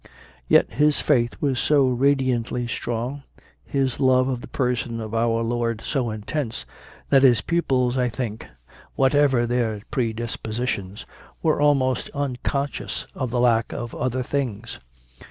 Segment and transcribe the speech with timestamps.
[0.47, 3.21] Yet his faith was so radiantly strong,
[3.63, 6.65] his love of the Person of our Lord so intense,
[7.09, 8.47] that his pupils, I think,
[8.95, 11.05] whatever their predispositions,
[11.43, 14.79] were almost unconscious of the lack of other things.